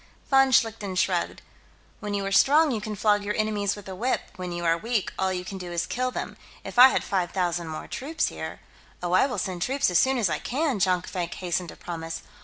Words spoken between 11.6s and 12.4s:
to promise.